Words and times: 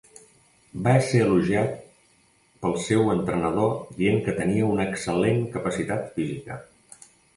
Va 0.85 0.93
ser 1.09 1.19
elogiat 1.25 1.75
pel 2.65 2.73
seu 2.85 3.11
entrenador 3.17 3.75
dient 4.01 4.19
que 4.29 4.35
tenia 4.41 4.71
una 4.73 4.89
excel·lent 4.93 5.45
capacitat 5.59 6.09
física. 6.17 6.59